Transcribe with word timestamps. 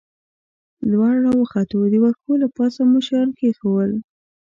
لوړ 0.91 1.13
را 1.25 1.31
وختو، 1.39 1.79
د 1.91 1.93
وښو 2.03 2.31
له 2.41 2.47
پاسه 2.55 2.81
مو 2.89 2.99
شیان 3.07 3.29
کېښوول. 3.37 3.91